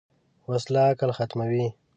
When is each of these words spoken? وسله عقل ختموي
وسله 0.47 0.79
عقل 0.89 1.09
ختموي 1.17 1.65